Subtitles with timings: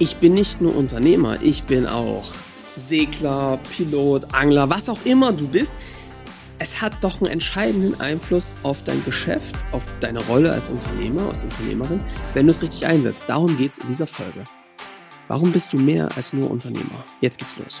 [0.00, 2.24] Ich bin nicht nur Unternehmer, ich bin auch
[2.74, 5.74] Segler, Pilot, Angler, was auch immer du bist.
[6.58, 11.44] Es hat doch einen entscheidenden Einfluss auf dein Geschäft, auf deine Rolle als Unternehmer, als
[11.44, 12.00] Unternehmerin,
[12.34, 13.26] wenn du es richtig einsetzt.
[13.28, 14.42] Darum geht es in dieser Folge.
[15.28, 17.04] Warum bist du mehr als nur Unternehmer?
[17.20, 17.80] Jetzt geht's los.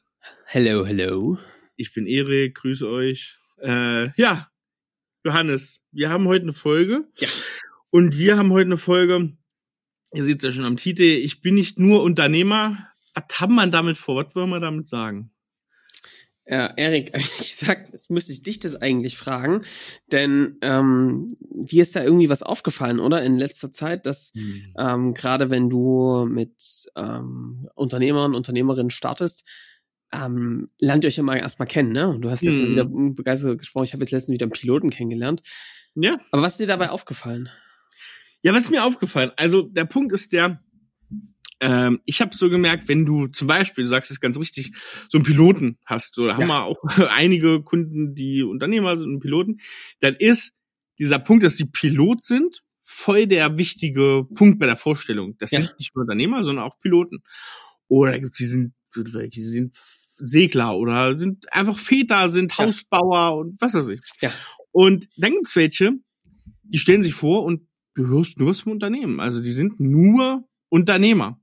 [0.53, 1.37] Hello, hello.
[1.77, 3.37] Ich bin Erik, grüße euch.
[3.61, 4.51] Äh, ja,
[5.23, 7.07] Johannes, wir haben heute eine Folge.
[7.19, 7.29] Ja.
[7.89, 9.31] Und wir haben heute eine Folge,
[10.13, 12.85] ihr seht es ja schon am Titel, ich bin nicht nur Unternehmer.
[13.13, 14.25] Was kann man damit vor?
[14.25, 15.31] Was wollen wir damit sagen?
[16.45, 19.63] Ja, Erik, ich sag, jetzt müsste ich dich das eigentlich fragen,
[20.11, 23.23] denn ähm, dir ist da irgendwie was aufgefallen, oder?
[23.23, 24.73] In letzter Zeit, dass hm.
[24.77, 29.45] ähm, gerade wenn du mit ähm, Unternehmern, Unternehmerinnen startest,
[30.13, 32.07] ähm, lernt ihr euch ja mal erstmal kennen, ne?
[32.07, 32.69] Und du hast hm.
[32.69, 35.41] wieder begeistert gesprochen, ich habe jetzt letztens wieder einen Piloten kennengelernt.
[35.95, 36.19] Ja.
[36.31, 37.49] Aber was ist dir dabei aufgefallen?
[38.41, 39.31] Ja, was ist mir aufgefallen?
[39.37, 40.63] Also der Punkt ist der,
[41.59, 44.73] ähm, ich habe so gemerkt, wenn du zum Beispiel, du sagst es ganz richtig,
[45.09, 49.19] so einen Piloten hast, so da haben wir auch einige Kunden, die Unternehmer sind und
[49.19, 49.59] Piloten,
[49.99, 50.53] dann ist
[50.97, 55.37] dieser Punkt, dass sie Pilot sind, voll der wichtige Punkt bei der Vorstellung.
[55.37, 55.59] Das ja.
[55.59, 57.23] sind nicht nur Unternehmer, sondern auch Piloten.
[57.87, 59.77] Oder gibt's die sind, die sind
[60.21, 62.65] Segler oder sind einfach Väter, sind ja.
[62.65, 64.01] Hausbauer und was weiß ich.
[64.21, 64.31] Ja.
[64.71, 65.93] Und dann gibt's welche,
[66.63, 69.19] die stellen sich vor und du hörst nur was vom Unternehmen.
[69.19, 71.39] Also die sind nur Unternehmer.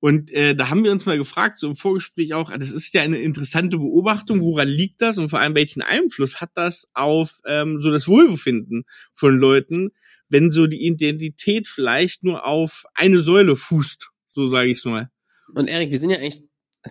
[0.00, 3.00] Und äh, da haben wir uns mal gefragt, so im Vorgespräch auch, das ist ja
[3.00, 7.80] eine interessante Beobachtung, woran liegt das und vor allem welchen Einfluss hat das auf ähm,
[7.80, 8.84] so das Wohlbefinden
[9.14, 9.92] von Leuten,
[10.28, 15.10] wenn so die Identität vielleicht nur auf eine Säule fußt, so sage ich mal.
[15.54, 16.42] Und Erik, wir sind ja eigentlich,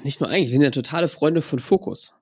[0.03, 2.15] nicht nur eigentlich, wir sind ja totale Freunde von Fokus.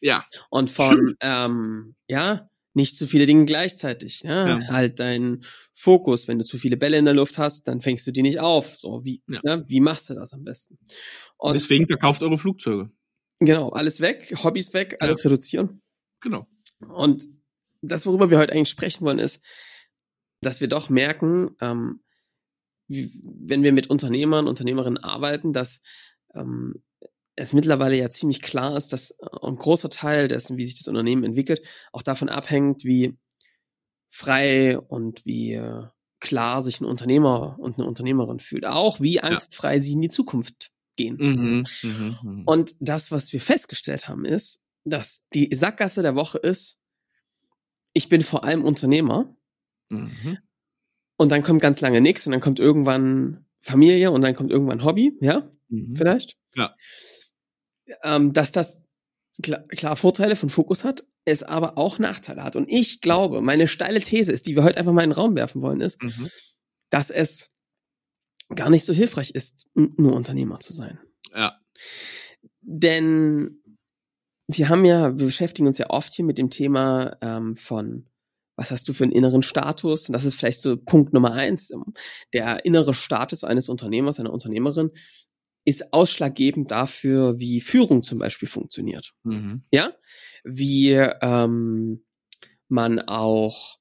[0.00, 0.24] Ja.
[0.50, 4.22] Und von, ähm, ja, nicht zu viele Dinge gleichzeitig.
[4.22, 4.58] Ja?
[4.58, 4.68] ja?
[4.68, 5.40] Halt dein
[5.74, 6.28] Fokus.
[6.28, 8.76] Wenn du zu viele Bälle in der Luft hast, dann fängst du die nicht auf.
[8.76, 9.40] So, wie, ja.
[9.42, 9.64] ne?
[9.66, 10.78] wie machst du das am besten?
[11.36, 12.90] Und Deswegen verkauft eure Flugzeuge.
[13.40, 15.30] Genau, alles weg, Hobbys weg, alles ja.
[15.30, 15.82] reduzieren.
[16.20, 16.48] Genau.
[16.80, 17.28] Und
[17.82, 19.42] das, worüber wir heute eigentlich sprechen wollen, ist,
[20.40, 22.00] dass wir doch merken, ähm,
[22.88, 25.82] wie, wenn wir mit Unternehmern, Unternehmerinnen arbeiten, dass
[26.34, 26.82] ähm,
[27.38, 30.88] es mittlerweile ja ziemlich klar ist, dass äh, ein großer Teil dessen, wie sich das
[30.88, 31.62] Unternehmen entwickelt,
[31.92, 33.16] auch davon abhängt, wie
[34.08, 35.84] frei und wie äh,
[36.20, 38.66] klar sich ein Unternehmer und eine Unternehmerin fühlt.
[38.66, 39.80] Auch wie angstfrei ja.
[39.80, 41.16] sie in die Zukunft gehen.
[41.16, 42.42] Mhm, mh, mh.
[42.46, 46.80] Und das, was wir festgestellt haben, ist, dass die Sackgasse der Woche ist,
[47.92, 49.36] ich bin vor allem Unternehmer.
[49.90, 50.38] Mhm.
[51.16, 54.84] Und dann kommt ganz lange nichts und dann kommt irgendwann Familie und dann kommt irgendwann
[54.84, 55.50] Hobby, ja?
[55.68, 55.94] Mhm.
[55.94, 56.36] Vielleicht?
[56.56, 56.74] Ja
[58.02, 58.82] ähm, dass das
[59.42, 62.56] klar, klar Vorteile von Fokus hat, es aber auch Nachteile hat.
[62.56, 65.36] Und ich glaube, meine steile These ist, die wir heute einfach mal in den Raum
[65.36, 66.28] werfen wollen, ist, mhm.
[66.90, 67.50] dass es
[68.54, 70.98] gar nicht so hilfreich ist, nur Unternehmer zu sein.
[71.34, 71.58] Ja.
[72.62, 73.62] Denn
[74.48, 78.08] wir haben ja, wir beschäftigen uns ja oft hier mit dem Thema ähm, von
[78.56, 80.08] was hast du für einen inneren Status?
[80.08, 81.72] Und das ist vielleicht so Punkt Nummer eins.
[82.32, 84.90] Der innere Status eines Unternehmers, einer Unternehmerin
[85.68, 89.12] ist ausschlaggebend dafür, wie Führung zum Beispiel funktioniert.
[89.22, 89.64] Mhm.
[89.70, 89.92] Ja,
[90.42, 92.04] wie ähm,
[92.68, 93.78] man auch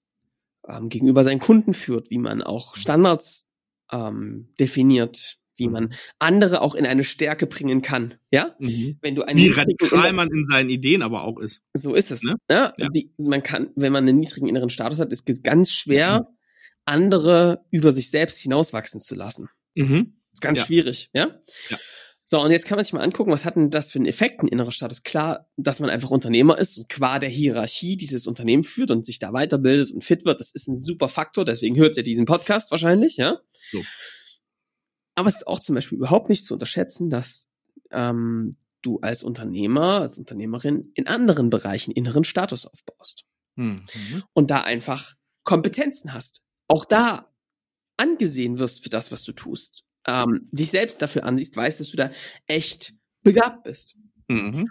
[0.68, 3.48] ähm, gegenüber seinen Kunden führt, wie man auch Standards
[3.90, 5.92] ähm, definiert, wie man mhm.
[6.20, 8.16] andere auch in eine Stärke bringen kann.
[8.32, 8.98] Ja, mhm.
[9.02, 11.62] wenn du einen wie radikal man in seinen Ideen aber auch ist.
[11.74, 12.24] So ist es.
[12.24, 12.36] Ne?
[12.50, 12.74] Ja?
[12.78, 12.90] ja.
[12.92, 16.38] Wie, man kann, wenn man einen niedrigen inneren Status hat, ist es ganz schwer, mhm.
[16.84, 19.48] andere über sich selbst hinauswachsen zu lassen.
[19.76, 20.18] Mhm.
[20.38, 20.66] Ist ganz ja.
[20.66, 21.42] schwierig, ja?
[21.70, 21.78] ja?
[22.26, 24.44] So, und jetzt kann man sich mal angucken, was hat denn das für einen Effekt,
[24.44, 25.02] ein innerer Status?
[25.02, 29.18] Klar, dass man einfach Unternehmer ist und qua der Hierarchie dieses Unternehmen führt und sich
[29.18, 32.70] da weiterbildet und fit wird, das ist ein super Faktor, deswegen hört ihr diesen Podcast
[32.70, 33.40] wahrscheinlich, ja?
[33.72, 33.84] So.
[35.16, 37.48] Aber es ist auch zum Beispiel überhaupt nicht zu unterschätzen, dass
[37.90, 43.26] ähm, du als Unternehmer, als Unternehmerin in anderen Bereichen inneren Status aufbaust.
[43.56, 43.88] Mhm.
[44.34, 46.44] Und da einfach Kompetenzen hast.
[46.68, 47.34] Auch da
[47.96, 51.98] angesehen wirst für das, was du tust ähm, dich selbst dafür ansiehst, weißt, dass du
[51.98, 52.12] da
[52.48, 52.94] echt
[53.24, 53.98] begabt bist.
[54.28, 54.70] Mhm.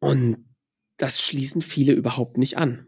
[0.00, 0.46] Und
[0.96, 2.86] das schließen viele überhaupt nicht an.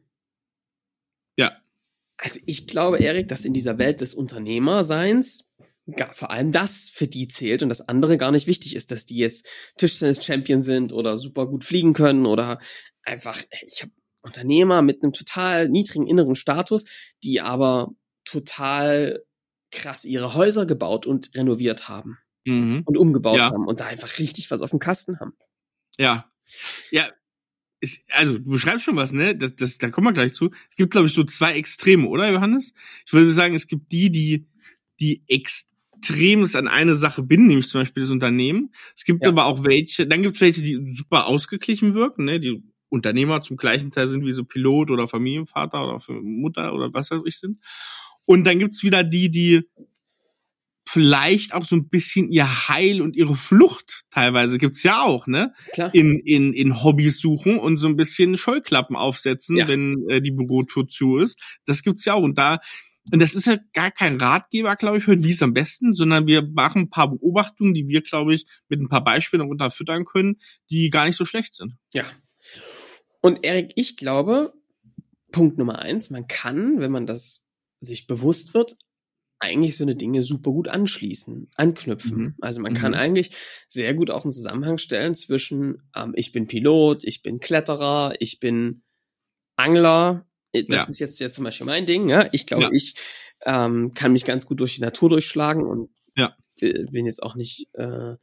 [2.22, 5.44] Also ich glaube, Erik, dass in dieser Welt des Unternehmerseins
[6.12, 9.16] vor allem das für die zählt und das andere gar nicht wichtig ist, dass die
[9.16, 12.60] jetzt Tischtennis-Champion sind oder super gut fliegen können oder
[13.02, 16.84] einfach, ich habe Unternehmer mit einem total niedrigen inneren Status,
[17.24, 17.90] die aber
[18.24, 19.24] total
[19.72, 22.82] krass ihre Häuser gebaut und renoviert haben mhm.
[22.84, 23.50] und umgebaut ja.
[23.50, 25.34] haben und da einfach richtig was auf dem Kasten haben.
[25.98, 26.30] Ja.
[26.90, 27.08] Ja.
[27.80, 29.36] Ist, also, du beschreibst schon was, ne?
[29.36, 30.50] Das, das, da kommen wir gleich zu.
[30.70, 32.74] Es gibt, glaube ich, so zwei Extreme, oder, Johannes?
[33.04, 34.46] Ich würde sagen, es gibt die, die,
[35.00, 38.72] die extremst an eine Sache binden, nämlich zum Beispiel das Unternehmen.
[38.94, 39.32] Es gibt ja.
[39.32, 42.38] aber auch welche, dann gibt es welche, die super ausgeglichen wirken, ne?
[42.38, 47.10] Die Unternehmer zum gleichen Teil sind wie so Pilot oder Familienvater oder Mutter oder was
[47.10, 47.58] weiß ich sind.
[48.24, 49.62] Und dann gibt's wieder die, die
[50.86, 55.54] vielleicht auch so ein bisschen ihr Heil und ihre Flucht teilweise gibt's ja auch, ne?
[55.72, 55.94] Klar.
[55.94, 59.68] In, in, in Hobbys suchen und so ein bisschen Scheuklappen aufsetzen, ja.
[59.68, 61.40] wenn äh, die Bürotour zu ist.
[61.64, 62.22] Das gibt's ja auch.
[62.22, 62.60] Und da,
[63.10, 66.42] und das ist ja gar kein Ratgeber, glaube ich, wie es am besten, sondern wir
[66.42, 70.90] machen ein paar Beobachtungen, die wir, glaube ich, mit ein paar Beispielen unterfüttern können, die
[70.90, 71.74] gar nicht so schlecht sind.
[71.94, 72.04] Ja.
[73.20, 74.52] Und Erik, ich glaube,
[75.30, 77.46] Punkt Nummer eins, man kann, wenn man das
[77.82, 78.76] sich bewusst wird,
[79.42, 82.22] eigentlich so eine Dinge super gut anschließen, anknüpfen.
[82.22, 82.34] Mhm.
[82.40, 82.76] Also man mhm.
[82.76, 83.34] kann eigentlich
[83.68, 88.38] sehr gut auch einen Zusammenhang stellen zwischen ähm, ich bin Pilot, ich bin Kletterer, ich
[88.38, 88.82] bin
[89.56, 90.26] Angler.
[90.52, 90.90] Äh, das ja.
[90.90, 92.08] ist jetzt ja zum Beispiel mein Ding.
[92.08, 92.28] Ja?
[92.30, 92.70] Ich glaube, ja.
[92.72, 92.94] ich
[93.44, 96.36] ähm, kann mich ganz gut durch die Natur durchschlagen und ja.
[96.60, 98.14] bin jetzt auch nicht äh,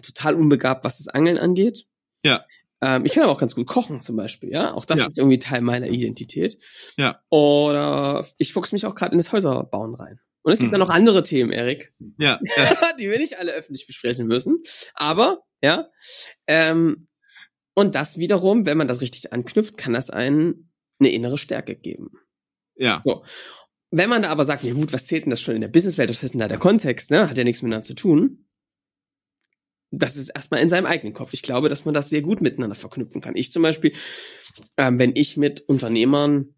[0.00, 1.84] total unbegabt, was das Angeln angeht.
[2.24, 2.46] Ja.
[2.84, 4.74] Ähm, ich kann aber auch ganz gut kochen zum Beispiel, ja.
[4.74, 5.06] Auch das ja.
[5.06, 6.58] ist irgendwie Teil meiner Identität.
[6.98, 7.18] Ja.
[7.30, 10.20] Oder ich fuchs mich auch gerade in das Häuserbauen rein.
[10.42, 10.78] Und es gibt hm.
[10.78, 11.94] ja noch andere Themen, Erik.
[12.18, 12.38] Ja.
[12.56, 12.92] ja.
[13.00, 14.62] die wir nicht alle öffentlich besprechen müssen.
[14.92, 15.88] Aber, ja.
[16.46, 17.08] Ähm,
[17.74, 20.70] und das wiederum, wenn man das richtig anknüpft, kann das einen
[21.00, 22.10] eine innere Stärke geben.
[22.76, 23.02] Ja.
[23.04, 23.24] So.
[23.90, 26.10] Wenn man da aber sagt, ja gut, was zählt denn das schon in der Businesswelt?
[26.10, 27.30] Was ist denn da der Kontext, ne?
[27.30, 28.43] Hat ja nichts miteinander zu tun
[29.98, 31.32] das ist erstmal in seinem eigenen Kopf.
[31.32, 33.36] Ich glaube, dass man das sehr gut miteinander verknüpfen kann.
[33.36, 33.92] Ich zum Beispiel,
[34.76, 36.54] ähm, wenn ich mit Unternehmern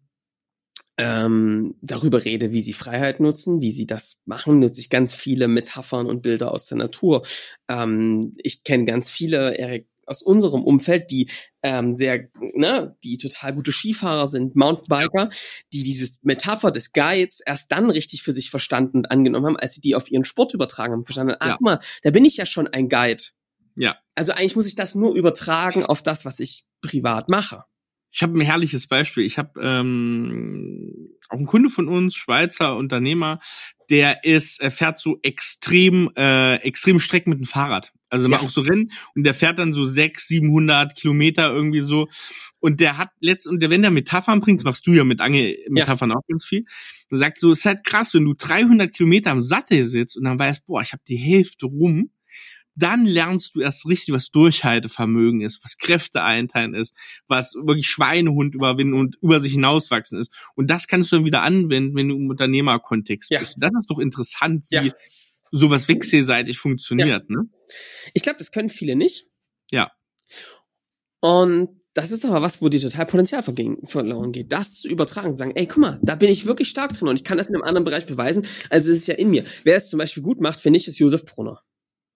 [0.97, 5.47] ähm, darüber rede, wie sie Freiheit nutzen, wie sie das machen, nutze ich ganz viele
[5.47, 7.23] Metaphern und Bilder aus der Natur.
[7.67, 11.29] Ähm, ich kenne ganz viele, Erik, aus unserem Umfeld, die
[11.61, 15.29] ähm, sehr, ne, die total gute Skifahrer sind, Mountainbiker,
[15.73, 19.73] die dieses Metapher des Guides erst dann richtig für sich verstanden und angenommen haben, als
[19.73, 21.57] sie die auf ihren Sport übertragen haben, verstanden haben, ach ja.
[21.59, 23.23] mal, da bin ich ja schon ein Guide.
[23.75, 23.97] Ja.
[24.15, 27.63] Also eigentlich muss ich das nur übertragen auf das, was ich privat mache.
[28.17, 29.25] Ich habe ein herrliches Beispiel.
[29.25, 33.39] Ich habe ähm, auch einen Kunde von uns, Schweizer Unternehmer,
[33.91, 37.93] der ist, er fährt so extrem, äh, extrem Strecken mit dem Fahrrad.
[38.09, 38.39] Also ja.
[38.39, 42.07] auch so Rennen und der fährt dann so sechs, 700 Kilometer irgendwie so.
[42.59, 45.21] Und der hat letzt und der, wenn der Metaphern bringt, das machst du ja mit
[45.21, 46.15] Angelmetaphern ja.
[46.15, 46.65] auch ganz viel,
[47.11, 50.23] der sagt so, es ist halt krass, wenn du 300 Kilometer am Sattel sitzt und
[50.23, 52.09] dann weißt, boah, ich habe die Hälfte rum
[52.77, 56.95] dann lernst du erst richtig, was Durchhaltevermögen ist, was Kräfte einteilen ist,
[57.27, 60.31] was wirklich Schweinehund überwinden und über sich hinauswachsen ist.
[60.55, 63.39] Und das kannst du dann wieder anwenden, wenn du im Unternehmerkontext ja.
[63.39, 63.57] bist.
[63.59, 64.93] Das ist doch interessant, wie ja.
[65.51, 67.25] sowas wechselseitig funktioniert.
[67.29, 67.35] Ja.
[67.35, 67.49] Ne?
[68.13, 69.25] Ich glaube, das können viele nicht.
[69.71, 69.91] Ja.
[71.19, 75.39] Und das ist aber was, wo dir total Potenzial verloren geht, das zu übertragen, zu
[75.39, 77.55] sagen, ey, guck mal, da bin ich wirklich stark drin und ich kann das in
[77.55, 78.45] einem anderen Bereich beweisen.
[78.69, 79.43] Also es ist ja in mir.
[79.63, 81.63] Wer es zum Beispiel gut macht, finde ich, ist Josef Brunner.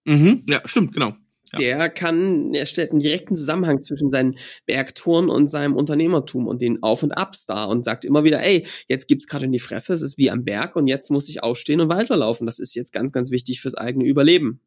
[0.04, 0.44] Mhm.
[0.48, 1.14] Ja, stimmt, genau.
[1.52, 1.58] Ja.
[1.58, 6.82] Der kann, er stellt einen direkten Zusammenhang zwischen seinen Bergtouren und seinem Unternehmertum und den
[6.82, 9.92] Auf und Abs da und sagt immer wieder, ey, jetzt gibt's gerade in die Fresse,
[9.92, 12.46] es ist wie am Berg und jetzt muss ich aufstehen und weiterlaufen.
[12.46, 14.60] Das ist jetzt ganz, ganz wichtig fürs eigene Überleben.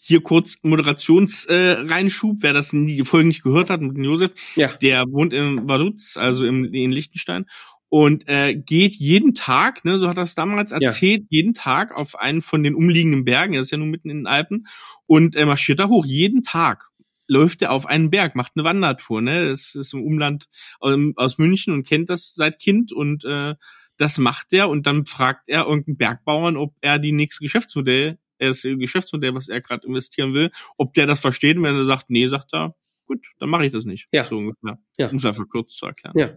[0.00, 4.68] Hier kurz Moderationsreinschub, äh, wer das nie, die Folge nicht gehört hat mit Josef, ja.
[4.80, 7.46] der wohnt in Vaduz, also im, in Liechtenstein
[7.88, 11.26] und äh, geht jeden Tag, ne, so hat er es damals erzählt, ja.
[11.30, 14.26] jeden Tag auf einen von den umliegenden Bergen, er ist ja nun mitten in den
[14.26, 14.66] Alpen,
[15.06, 16.04] und äh, marschiert da hoch.
[16.06, 16.88] Jeden Tag
[17.26, 19.20] läuft er auf einen Berg, macht eine Wandertour.
[19.20, 20.48] Ne, das ist im Umland
[20.82, 23.54] ähm, aus München und kennt das seit Kind und äh,
[23.96, 28.62] das macht er und dann fragt er irgendeinen Bergbauern, ob er die nächste Geschäftsmodell, das
[28.62, 31.56] Geschäftsmodell, was er gerade investieren will, ob der das versteht.
[31.56, 32.76] Und wenn er sagt, nee, sagt er,
[33.06, 34.06] gut, dann mache ich das nicht.
[34.12, 34.24] Ja.
[34.24, 34.78] So ungefähr.
[34.98, 35.08] Ja.
[35.08, 36.14] Um es einfach kurz zu erklären.
[36.16, 36.30] Ja.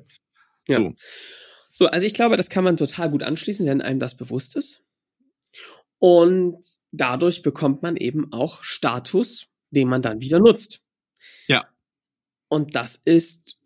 [0.67, 0.77] Ja.
[0.77, 0.93] So.
[1.71, 4.83] so, also ich glaube, das kann man total gut anschließen, wenn einem das bewusst ist.
[5.99, 6.59] Und
[6.91, 10.81] dadurch bekommt man eben auch Status, den man dann wieder nutzt.
[11.47, 11.69] Ja.
[12.49, 13.57] Und das ist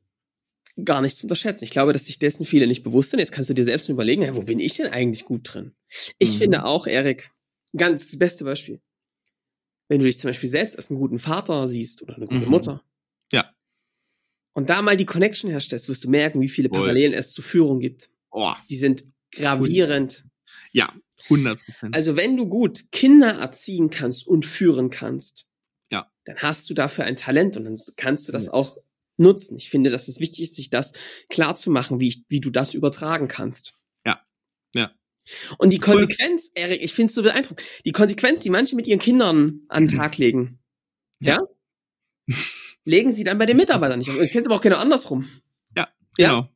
[0.84, 1.64] gar nicht zu unterschätzen.
[1.64, 3.20] Ich glaube, dass sich dessen viele nicht bewusst sind.
[3.20, 5.74] Jetzt kannst du dir selbst überlegen, ja, wo bin ich denn eigentlich gut drin?
[6.20, 6.38] Ich mhm.
[6.38, 7.32] finde auch, Erik,
[7.76, 8.82] ganz das beste Beispiel.
[9.88, 12.52] Wenn du dich zum Beispiel selbst als einen guten Vater siehst oder eine gute mhm.
[12.52, 12.84] Mutter,
[14.56, 17.82] und da mal die Connection herstellst, wirst du merken, wie viele Parallelen es zur Führung
[17.82, 18.10] gibt.
[18.32, 18.54] Oh.
[18.70, 19.04] Die sind
[19.36, 20.26] Gravierend.
[20.72, 20.94] Ja,
[21.26, 21.96] 100 Prozent.
[21.96, 25.48] Also wenn du gut Kinder erziehen kannst und führen kannst,
[25.92, 26.10] ja.
[26.24, 28.54] dann hast du dafür ein Talent und dann kannst du das ja.
[28.54, 28.78] auch
[29.18, 29.58] nutzen.
[29.58, 30.94] Ich finde, dass es wichtig ist, sich das
[31.30, 33.76] klar zu machen, wie, ich, wie du das übertragen kannst.
[34.06, 34.22] Ja,
[34.74, 34.92] ja.
[35.58, 39.00] Und die Konsequenz, Erik, ich finde es so beeindruckend, die Konsequenz, die manche mit ihren
[39.00, 40.00] Kindern an den mhm.
[40.00, 40.60] Tag legen,
[41.20, 41.40] ja,
[42.28, 42.36] ja
[42.86, 44.08] legen sie dann bei den Mitarbeitern nicht.
[44.08, 45.28] Ich kenne es aber auch genau andersrum.
[45.76, 46.42] Ja, genau.
[46.42, 46.50] Ja?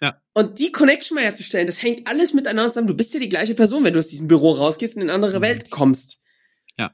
[0.00, 0.22] Ja.
[0.34, 2.88] Und die Connection mal herzustellen, das hängt alles miteinander zusammen.
[2.88, 5.14] Du bist ja die gleiche Person, wenn du aus diesem Büro rausgehst und in eine
[5.14, 5.42] andere mhm.
[5.42, 6.18] Welt kommst.
[6.78, 6.92] Ja.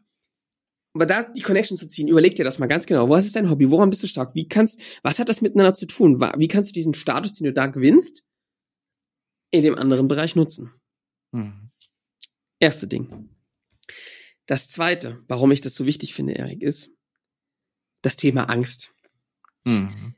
[0.95, 3.09] Aber da die Connection zu ziehen, überleg dir das mal ganz genau.
[3.09, 3.71] Was ist dein Hobby?
[3.71, 4.35] Woran bist du stark?
[4.35, 6.21] Wie kannst, was hat das miteinander zu tun?
[6.21, 8.25] Wie kannst du diesen Status, den du da gewinnst,
[9.51, 10.73] in dem anderen Bereich nutzen?
[11.33, 11.69] Mhm.
[12.61, 13.31] Erste Ding.
[14.47, 16.93] Das zweite, warum ich das so wichtig finde, Erik, ist
[18.03, 18.95] das Thema Angst.
[19.65, 20.15] Mhm.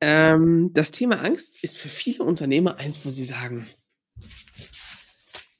[0.00, 3.66] Ähm, das Thema Angst ist für viele Unternehmer eins, wo sie sagen,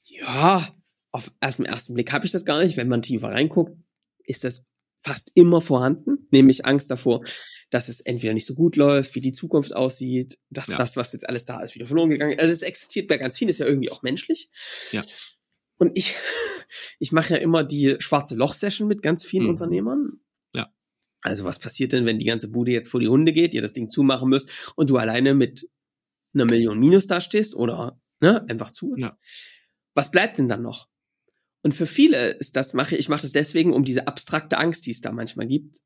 [0.03, 0.67] ja,
[1.11, 2.77] auf ersten, ersten Blick habe ich das gar nicht.
[2.77, 3.77] Wenn man tiefer reinguckt,
[4.25, 4.65] ist das
[5.01, 7.23] fast immer vorhanden, nämlich Angst davor,
[7.69, 10.77] dass es entweder nicht so gut läuft, wie die Zukunft aussieht, dass ja.
[10.77, 12.41] das, was jetzt alles da ist, wieder verloren gegangen ist.
[12.41, 14.49] Also es existiert bei ganz vielen, ist ja irgendwie auch menschlich.
[14.91, 15.03] Ja.
[15.77, 16.15] Und ich,
[16.99, 19.51] ich mache ja immer die schwarze Loch-Session mit ganz vielen mhm.
[19.51, 20.19] Unternehmern.
[21.25, 23.73] Also was passiert denn, wenn die ganze Bude jetzt vor die Hunde geht, ihr das
[23.73, 25.67] Ding zumachen müsst und du alleine mit
[26.35, 28.93] einer Million Minus dastehst oder ne, einfach zu?
[28.95, 29.17] Ja.
[29.95, 30.87] Was bleibt denn dann noch?
[31.63, 34.91] Und für viele ist das mache ich mache das deswegen, um diese abstrakte Angst, die
[34.91, 35.79] es da manchmal gibt,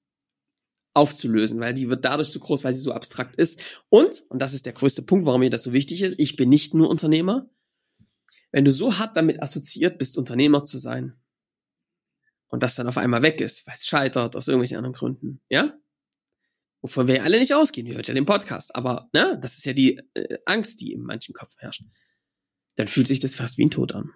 [0.94, 3.62] aufzulösen, weil die wird dadurch so groß, weil sie so abstrakt ist.
[3.88, 6.16] Und und das ist der größte Punkt, warum mir das so wichtig ist.
[6.18, 7.50] Ich bin nicht nur Unternehmer.
[8.52, 11.14] Wenn du so hart damit assoziiert bist, Unternehmer zu sein,
[12.50, 15.74] und das dann auf einmal weg ist, weil es scheitert aus irgendwelchen anderen Gründen, ja?
[16.82, 19.66] Wovon wir ja alle nicht ausgehen, ihr hört ja den Podcast, aber ne, das ist
[19.66, 21.84] ja die äh, Angst, die in manchen Kopf herrscht.
[22.76, 24.14] Dann fühlt sich das fast wie ein Tod an.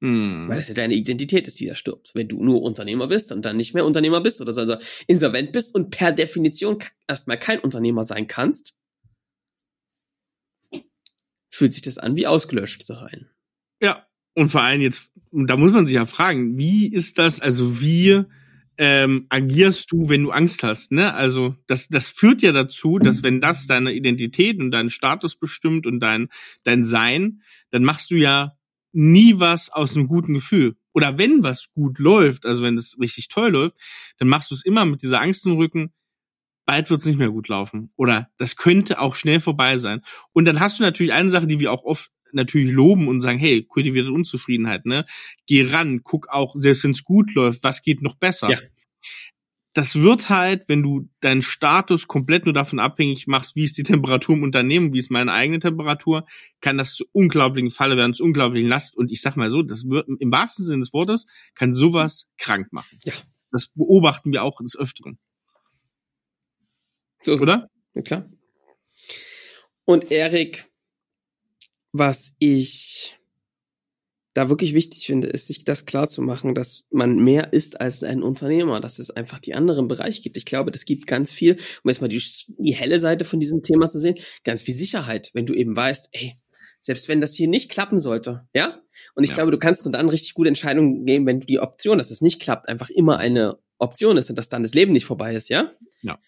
[0.00, 0.48] Mm.
[0.48, 2.14] Weil es ja deine Identität ist, die da stirbt.
[2.14, 5.52] Wenn du nur Unternehmer bist und dann nicht mehr Unternehmer bist oder so also insolvent
[5.52, 8.74] bist und per Definition erstmal kein Unternehmer sein kannst,
[11.48, 13.30] fühlt sich das an, wie ausgelöscht zu sein.
[13.80, 17.80] Ja, und vor allem jetzt, da muss man sich ja fragen, wie ist das, also
[17.80, 18.24] wie
[18.78, 20.92] ähm, agierst du, wenn du Angst hast?
[20.92, 21.12] Ne?
[21.14, 25.86] Also das, das führt ja dazu, dass wenn das deine Identität und deinen Status bestimmt
[25.86, 26.28] und dein,
[26.64, 28.56] dein Sein, dann machst du ja
[28.92, 30.76] nie was aus einem guten Gefühl.
[30.94, 33.76] Oder wenn was gut läuft, also wenn es richtig toll läuft,
[34.18, 35.92] dann machst du es immer mit dieser Angst im Rücken,
[36.66, 37.90] bald wird es nicht mehr gut laufen.
[37.96, 40.02] Oder das könnte auch schnell vorbei sein.
[40.32, 43.38] Und dann hast du natürlich eine Sache, die wir auch oft natürlich loben und sagen,
[43.38, 45.06] hey, kultivierte Unzufriedenheit, ne?
[45.46, 48.50] Geh ran, guck auch, selbst wenn es gut läuft, was geht noch besser?
[48.50, 48.58] Ja.
[49.74, 53.84] Das wird halt, wenn du deinen Status komplett nur davon abhängig machst, wie ist die
[53.84, 56.26] Temperatur im Unternehmen, wie ist meine eigene Temperatur,
[56.60, 58.96] kann das zu unglaublichen Falle werden, zu unglaublichen Last.
[58.96, 61.24] Und ich sag mal so, das wird im wahrsten Sinne des Wortes,
[61.54, 62.98] kann sowas krank machen.
[63.04, 63.14] Ja.
[63.50, 65.18] Das beobachten wir auch des Öfteren.
[67.20, 67.70] So, oder?
[67.94, 68.30] Ja, klar.
[69.84, 70.66] Und Erik,
[71.92, 73.18] was ich
[74.34, 78.02] da wirklich wichtig finde, ist, sich das klar zu machen, dass man mehr ist als
[78.02, 80.38] ein Unternehmer, dass es einfach die anderen Bereiche gibt.
[80.38, 82.22] Ich glaube, das gibt ganz viel, um jetzt mal die,
[82.58, 86.08] die helle Seite von diesem Thema zu sehen, ganz viel Sicherheit, wenn du eben weißt,
[86.12, 86.38] ey,
[86.80, 88.80] selbst wenn das hier nicht klappen sollte, ja?
[89.14, 89.36] Und ich ja.
[89.36, 92.22] glaube, du kannst nur dann richtig gute Entscheidungen geben, wenn du die Option, dass es
[92.22, 95.50] nicht klappt, einfach immer eine Option ist und dass dann das Leben nicht vorbei ist,
[95.50, 95.70] ja?
[96.00, 96.18] Ja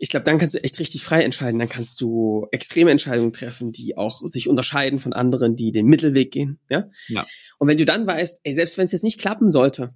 [0.00, 1.58] ich glaube, dann kannst du echt richtig frei entscheiden.
[1.58, 6.30] Dann kannst du extreme Entscheidungen treffen, die auch sich unterscheiden von anderen, die den Mittelweg
[6.30, 6.60] gehen.
[6.68, 6.88] Ja.
[7.08, 7.26] ja.
[7.58, 9.94] Und wenn du dann weißt, ey, selbst wenn es jetzt nicht klappen sollte,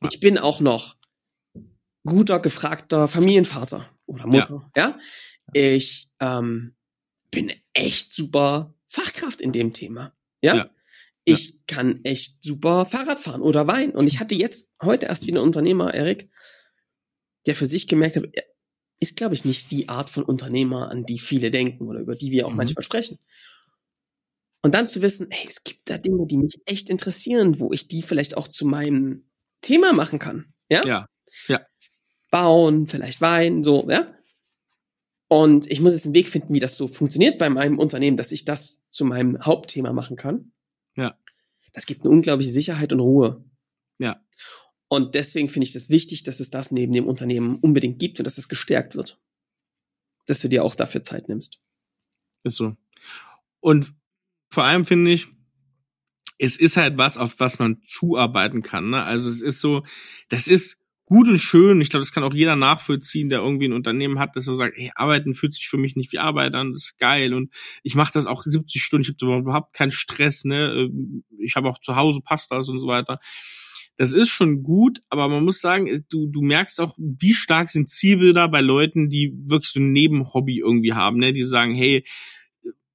[0.00, 0.08] ja.
[0.10, 0.96] ich bin auch noch
[2.04, 4.70] guter, gefragter Familienvater oder Mutter.
[4.76, 4.88] Ja.
[4.88, 4.98] ja?
[5.52, 6.76] Ich ähm,
[7.32, 10.14] bin echt super Fachkraft in dem Thema.
[10.42, 10.56] Ja.
[10.56, 10.70] ja.
[11.24, 13.90] Ich kann echt super Fahrrad fahren oder Wein.
[13.90, 16.30] Und ich hatte jetzt heute erst wieder einen Unternehmer, Erik,
[17.46, 18.24] der für sich gemerkt hat,
[19.04, 22.32] ist, glaube ich, nicht die Art von Unternehmer, an die viele denken oder über die
[22.32, 22.56] wir auch mhm.
[22.56, 23.18] manchmal sprechen.
[24.62, 27.86] Und dann zu wissen, hey, es gibt da Dinge, die mich echt interessieren, wo ich
[27.86, 29.28] die vielleicht auch zu meinem
[29.60, 30.54] Thema machen kann.
[30.68, 30.86] Ja?
[30.86, 31.08] Ja.
[31.48, 31.60] Ja.
[32.30, 34.12] Bauen, vielleicht Wein, so, ja.
[35.28, 38.32] Und ich muss jetzt einen Weg finden, wie das so funktioniert bei meinem Unternehmen, dass
[38.32, 40.52] ich das zu meinem Hauptthema machen kann.
[40.96, 41.18] Ja.
[41.72, 43.44] Das gibt eine unglaubliche Sicherheit und Ruhe.
[43.98, 44.22] Ja.
[44.94, 48.24] Und deswegen finde ich das wichtig, dass es das neben dem Unternehmen unbedingt gibt und
[48.24, 49.20] dass es gestärkt wird.
[50.26, 51.58] Dass du dir auch dafür Zeit nimmst.
[52.44, 52.76] Ist so.
[53.58, 53.92] Und
[54.50, 55.26] vor allem finde ich,
[56.38, 58.90] es ist halt was, auf was man zuarbeiten kann.
[58.90, 59.02] Ne?
[59.02, 59.84] Also es ist so,
[60.28, 61.80] das ist gut und schön.
[61.80, 64.76] Ich glaube, das kann auch jeder nachvollziehen, der irgendwie ein Unternehmen hat, dass er sagt,
[64.76, 67.96] hey, arbeiten fühlt sich für mich nicht wie Arbeit an, das ist geil und ich
[67.96, 70.88] mache das auch 70 Stunden, ich habe überhaupt keinen Stress, ne?
[71.38, 73.18] Ich habe auch zu Hause Pastas und so weiter.
[73.96, 77.88] Das ist schon gut, aber man muss sagen, du, du merkst auch, wie stark sind
[77.88, 81.32] Zielbilder bei Leuten, die wirklich so ein Nebenhobby irgendwie haben, ne?
[81.32, 82.04] Die sagen, hey,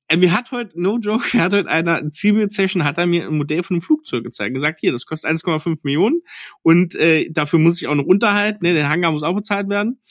[0.09, 3.37] er mir hat heute, no joke, er hat heute einer Zielbild-Session, hat er mir ein
[3.37, 6.21] Modell von einem Flugzeug gezeigt, gesagt, hier, das kostet 1,5 Millionen
[6.63, 10.01] und äh, dafür muss ich auch noch unterhalten, ne, der Hangar muss auch bezahlt werden.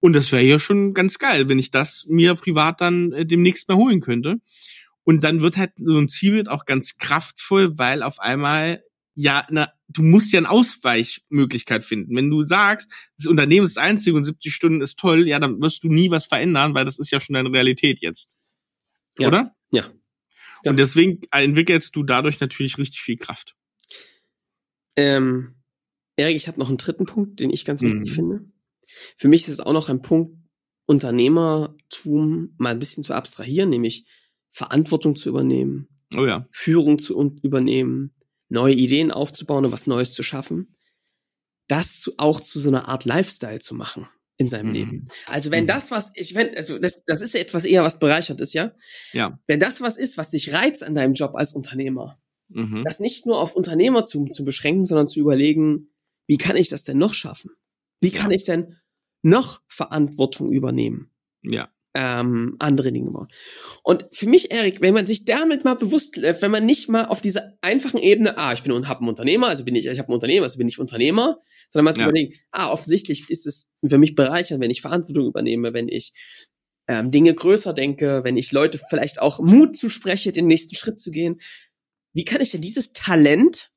[0.00, 3.68] Und das wäre ja schon ganz geil, wenn ich das mir privat dann äh, demnächst
[3.68, 4.36] mal holen könnte.
[5.02, 8.82] Und dann wird halt so ein Zielbild auch ganz kraftvoll, weil auf einmal
[9.20, 12.14] ja, na, du musst ja eine Ausweichmöglichkeit finden.
[12.14, 15.60] Wenn du sagst, das Unternehmen ist das einzige und 70 Stunden ist toll, ja, dann
[15.60, 18.36] wirst du nie was verändern, weil das ist ja schon deine Realität jetzt.
[19.18, 19.28] Ja.
[19.28, 19.56] Oder?
[19.70, 19.90] Ja.
[20.64, 20.70] ja.
[20.70, 23.56] Und deswegen entwickelst du dadurch natürlich richtig viel Kraft.
[24.96, 25.54] Ähm,
[26.16, 28.14] Erik, ich habe noch einen dritten Punkt, den ich ganz wichtig mhm.
[28.14, 28.44] finde.
[29.16, 30.36] Für mich ist es auch noch ein Punkt,
[30.86, 34.06] Unternehmertum mal ein bisschen zu abstrahieren, nämlich
[34.50, 36.48] Verantwortung zu übernehmen, oh ja.
[36.50, 38.14] Führung zu übernehmen,
[38.48, 40.76] neue Ideen aufzubauen und was Neues zu schaffen.
[41.68, 44.74] Das auch zu so einer Art Lifestyle zu machen in seinem mhm.
[44.74, 45.08] Leben.
[45.26, 45.68] Also wenn mhm.
[45.68, 48.72] das was, ich wenn, also das, das ist ja etwas eher was bereichert ist, ja.
[49.12, 49.38] Ja.
[49.46, 52.84] Wenn das was ist, was dich reizt an deinem Job als Unternehmer, mhm.
[52.84, 55.90] das nicht nur auf Unternehmertum zu beschränken, sondern zu überlegen,
[56.26, 57.50] wie kann ich das denn noch schaffen?
[58.00, 58.36] Wie kann ja.
[58.36, 58.76] ich denn
[59.22, 61.10] noch Verantwortung übernehmen?
[61.42, 63.28] Ja ähm, andere Dinge bauen.
[63.82, 67.06] Und für mich, Erik, wenn man sich damit mal bewusst, läuft, wenn man nicht mal
[67.06, 69.98] auf dieser einfachen Ebene, ah, ich bin und habe ein Unternehmer, also bin ich, ich
[69.98, 71.38] habe ein Unternehmer, also bin ich Unternehmer,
[71.70, 72.08] sondern mal zu ja.
[72.08, 76.12] überlegen, ah, offensichtlich ist es für mich bereichernd, wenn ich Verantwortung übernehme, wenn ich
[76.88, 81.10] ähm, Dinge größer denke, wenn ich Leute vielleicht auch Mut zuspreche, den nächsten Schritt zu
[81.10, 81.36] gehen.
[82.12, 83.70] Wie kann ich denn dieses Talent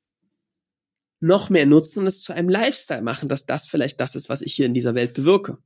[1.20, 4.42] noch mehr nutzen und es zu einem Lifestyle machen, dass das vielleicht das ist, was
[4.42, 5.58] ich hier in dieser Welt bewirke?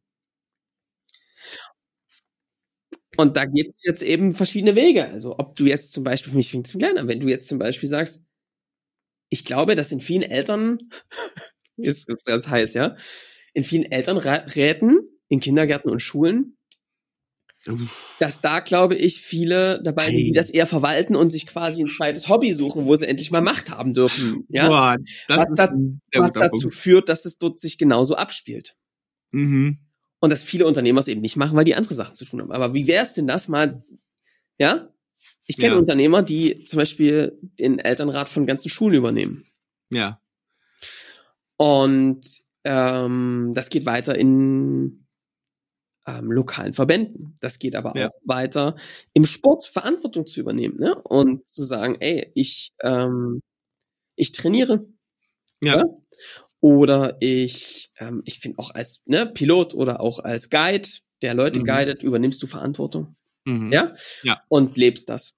[3.17, 5.09] Und da gibt es jetzt eben verschiedene Wege.
[5.09, 7.49] Also ob du jetzt zum Beispiel, für mich fängt es klein an, wenn du jetzt
[7.49, 8.23] zum Beispiel sagst,
[9.29, 10.79] ich glaube, dass in vielen Eltern,
[11.77, 12.97] jetzt wird's ganz heiß, ja,
[13.55, 16.57] in vielen Elternräten, in Kindergärten und Schulen,
[18.21, 21.89] dass da, glaube ich, viele dabei sind, die das eher verwalten und sich quasi ein
[21.89, 24.45] zweites Hobby suchen, wo sie endlich mal Macht haben dürfen.
[24.49, 24.69] Ja?
[24.69, 24.97] Boah,
[25.29, 25.73] was, da,
[26.15, 28.77] was dazu führt, dass es dort sich genauso abspielt.
[29.33, 29.79] Mhm.
[30.21, 32.53] Und dass viele Unternehmer es eben nicht machen, weil die andere Sachen zu tun haben.
[32.53, 33.85] Aber wie wäre es denn das mal,
[34.59, 34.89] ja?
[35.47, 35.79] Ich kenne ja.
[35.79, 39.47] Unternehmer, die zum Beispiel den Elternrat von ganzen Schulen übernehmen.
[39.91, 40.21] Ja.
[41.57, 45.07] Und ähm, das geht weiter in
[46.07, 47.37] ähm, lokalen Verbänden.
[47.41, 48.09] Das geht aber ja.
[48.09, 48.77] auch weiter
[49.13, 50.95] im Sport Verantwortung zu übernehmen ne?
[51.03, 53.41] und zu sagen, ey, ich ähm,
[54.17, 54.87] ich trainiere.
[55.63, 55.79] Ja.
[55.79, 55.85] ja?
[56.61, 60.89] Oder ich, ähm, ich finde auch als ne, Pilot oder auch als Guide,
[61.23, 61.65] der Leute mhm.
[61.65, 63.17] guidet, übernimmst du Verantwortung.
[63.45, 63.73] Mhm.
[63.73, 63.95] Ja?
[64.23, 64.43] Ja.
[64.49, 65.35] Und lebst das.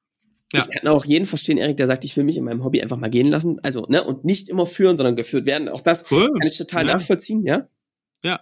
[0.52, 0.66] Ja.
[0.66, 2.96] Ich kann auch jeden verstehen, Erik, der sagt, ich will mich in meinem Hobby einfach
[2.96, 3.60] mal gehen lassen.
[3.62, 5.68] Also, ne, und nicht immer führen, sondern geführt werden.
[5.68, 6.32] Auch das cool.
[6.32, 6.94] kann ich total ja.
[6.94, 7.68] nachvollziehen, ja.
[8.22, 8.40] Ja.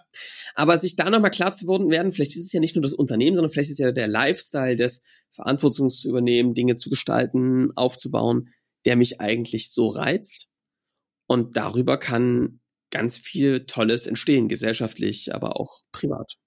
[0.55, 3.35] Aber sich da nochmal klar zu werden, vielleicht ist es ja nicht nur das Unternehmen,
[3.35, 8.53] sondern vielleicht ist ja der Lifestyle des Verantwortung zu übernehmen, Dinge zu gestalten, aufzubauen,
[8.85, 10.47] der mich eigentlich so reizt.
[11.27, 16.37] Und darüber kann ganz viel Tolles entstehen, gesellschaftlich, aber auch privat.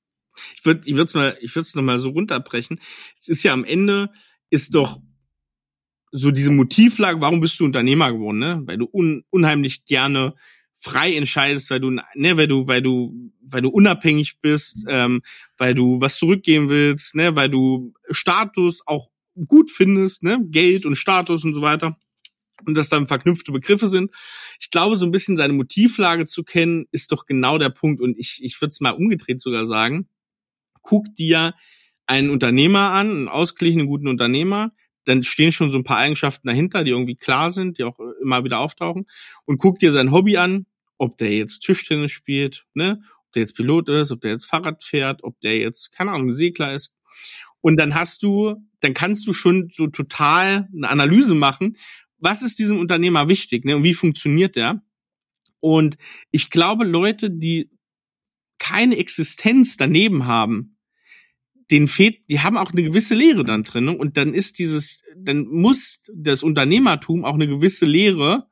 [0.57, 2.81] Ich würde ich würde mal ich würde es noch mal so runterbrechen.
[3.20, 4.11] Es ist ja am Ende
[4.48, 5.00] ist doch
[6.12, 8.62] so diese Motivlage, warum bist du Unternehmer geworden, ne?
[8.64, 10.35] Weil du un, unheimlich gerne
[10.74, 15.22] frei entscheidest, weil du ne, weil du weil du weil du unabhängig bist, ähm,
[15.59, 19.11] weil du was zurückgeben willst, ne, weil du Status auch
[19.46, 21.96] gut findest, ne, Geld und Status und so weiter
[22.66, 24.11] und dass dann verknüpfte Begriffe sind.
[24.59, 28.01] Ich glaube, so ein bisschen seine Motivlage zu kennen, ist doch genau der Punkt.
[28.01, 30.09] Und ich, ich würde es mal umgedreht sogar sagen.
[30.83, 31.55] Guck dir
[32.07, 34.73] einen Unternehmer an, einen ausgeglichenen, guten Unternehmer,
[35.05, 38.44] dann stehen schon so ein paar Eigenschaften dahinter, die irgendwie klar sind, die auch immer
[38.44, 39.07] wieder auftauchen.
[39.44, 40.66] Und guck dir sein Hobby an,
[40.99, 44.85] ob der jetzt Tischtennis spielt, ne, ob der jetzt Pilot ist, ob der jetzt Fahrrad
[44.85, 46.94] fährt, ob der jetzt, keine Ahnung, Segler ist.
[47.61, 51.77] Und dann hast du, dann kannst du schon so total eine Analyse machen,
[52.20, 53.76] was ist diesem Unternehmer wichtig ne?
[53.76, 54.83] und wie funktioniert der?
[55.61, 55.96] Und
[56.30, 57.70] ich glaube, Leute, die
[58.59, 60.76] keine Existenz daneben haben,
[61.70, 63.85] den fehlt, die haben auch eine gewisse Lehre dann drin.
[63.85, 63.96] Ne?
[63.96, 68.48] Und dann ist dieses, dann muss das Unternehmertum auch eine gewisse Lehre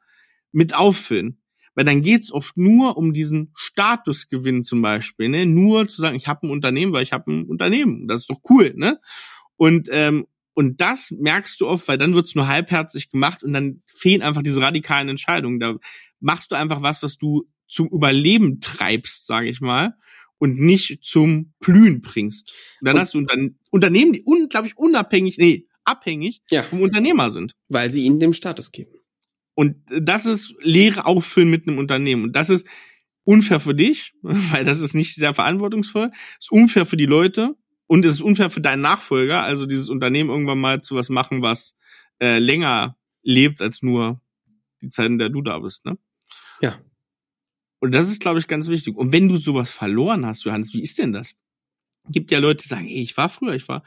[0.52, 1.40] mit auffüllen.
[1.74, 5.28] Weil dann geht's oft nur um diesen Statusgewinn zum Beispiel.
[5.28, 5.46] Ne?
[5.46, 8.08] Nur zu sagen, ich habe ein Unternehmen, weil ich habe ein Unternehmen.
[8.08, 8.74] Das ist doch cool.
[8.76, 9.00] Ne?
[9.56, 10.26] Und, ähm,
[10.58, 14.42] und das merkst du oft, weil dann wird's nur halbherzig gemacht und dann fehlen einfach
[14.42, 15.60] diese radikalen Entscheidungen.
[15.60, 15.76] Da
[16.18, 19.94] machst du einfach was, was du zum Überleben treibst, sage ich mal,
[20.38, 22.52] und nicht zum Blühen bringst.
[22.80, 26.64] Und dann und, hast du Unterne Unternehmen, die unglaublich unabhängig, nee, abhängig ja.
[26.64, 27.54] vom Unternehmer sind.
[27.68, 28.90] Weil sie ihnen den Status geben.
[29.54, 32.24] Und das ist Lehre auffüllen mit einem Unternehmen.
[32.24, 32.66] Und das ist
[33.22, 36.10] unfair für dich, weil das ist nicht sehr verantwortungsvoll.
[36.40, 37.54] Es ist unfair für die Leute
[37.88, 41.42] und es ist unfair für deinen Nachfolger, also dieses Unternehmen irgendwann mal zu was machen,
[41.42, 41.76] was
[42.20, 44.20] äh, länger lebt als nur
[44.80, 45.98] die Zeit, in der du da bist, ne?
[46.60, 46.78] Ja.
[47.80, 48.96] Und das ist, glaube ich, ganz wichtig.
[48.96, 51.34] Und wenn du sowas verloren hast, Johannes, wie ist denn das?
[52.10, 53.82] Gibt ja Leute, die sagen, ey, ich war früher, ich war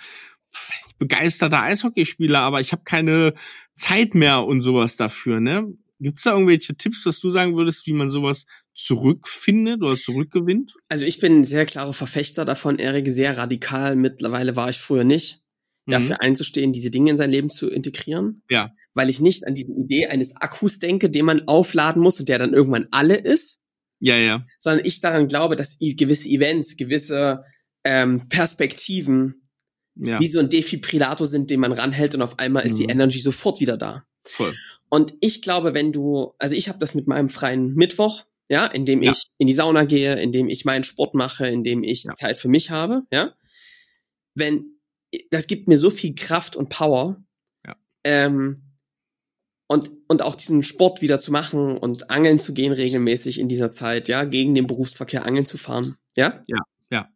[0.97, 3.33] begeisterter Eishockeyspieler, aber ich habe keine
[3.75, 5.73] Zeit mehr und sowas dafür, ne?
[5.99, 10.73] Gibt's da irgendwelche Tipps, was du sagen würdest, wie man sowas zurückfindet oder zurückgewinnt?
[10.89, 13.95] Also ich bin ein sehr klarer Verfechter davon, Erik, sehr radikal.
[13.95, 15.41] Mittlerweile war ich früher nicht,
[15.85, 15.91] mhm.
[15.91, 18.43] dafür einzustehen, diese Dinge in sein Leben zu integrieren.
[18.49, 18.71] Ja.
[18.93, 22.39] Weil ich nicht an diese Idee eines Akkus denke, den man aufladen muss und der
[22.39, 23.59] dann irgendwann alle ist.
[23.99, 24.43] Ja, ja.
[24.57, 27.43] Sondern ich daran glaube, dass gewisse Events, gewisse
[27.83, 29.47] ähm, Perspektiven
[29.95, 30.19] ja.
[30.19, 32.77] wie so ein Defibrillator sind, den man ranhält und auf einmal ist mhm.
[32.77, 34.05] die Energy sofort wieder da.
[34.23, 34.53] Voll.
[34.89, 38.85] Und ich glaube, wenn du, also ich habe das mit meinem freien Mittwoch, ja, in
[38.85, 39.13] dem ja.
[39.13, 42.13] ich in die Sauna gehe, in dem ich meinen Sport mache, in dem ich ja.
[42.13, 43.33] Zeit für mich habe, ja.
[44.35, 44.77] Wenn,
[45.29, 47.23] das gibt mir so viel Kraft und Power.
[47.65, 47.77] Ja.
[48.03, 48.57] Ähm,
[49.67, 53.71] und, und auch diesen Sport wieder zu machen und angeln zu gehen regelmäßig in dieser
[53.71, 56.43] Zeit, ja, gegen den Berufsverkehr angeln zu fahren, ja?
[56.47, 56.59] Ja,
[56.89, 57.09] ja.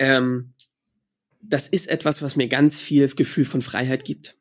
[0.00, 0.54] Ähm,
[1.40, 4.36] das ist etwas, was mir ganz viel Gefühl von Freiheit gibt.